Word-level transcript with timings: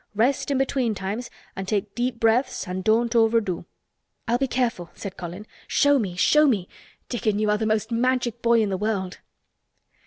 Rest 0.15 0.49
in 0.49 0.57
between 0.57 0.95
times 0.95 1.29
an' 1.55 1.67
take 1.67 1.93
deep 1.93 2.19
breaths 2.19 2.67
an' 2.67 2.81
don't 2.81 3.15
overdo." 3.15 3.65
"I'll 4.27 4.39
be 4.39 4.47
careful," 4.47 4.89
said 4.95 5.15
Colin. 5.15 5.45
"Show 5.67 5.99
me! 5.99 6.15
Show 6.15 6.47
me! 6.47 6.67
Dickon, 7.07 7.37
you 7.37 7.51
are 7.51 7.57
the 7.59 7.67
most 7.67 7.91
Magic 7.91 8.41
boy 8.41 8.63
in 8.63 8.69
the 8.69 8.77
world!" 8.79 9.19